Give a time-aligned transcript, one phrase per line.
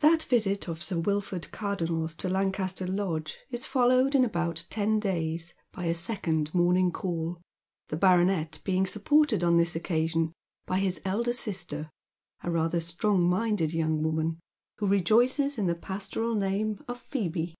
[0.00, 5.54] That visit of Sir "Wilford Cardonnel's to Lancaster Lodge is followed in about ten days
[5.72, 7.40] by a second morning call,
[7.88, 10.34] the baronet being supported on this occasion
[10.66, 11.88] by his elder sister,
[12.42, 14.38] a ratljor strong minded young woman,
[14.76, 17.54] who rejoices in the pastoral name of Plioebe.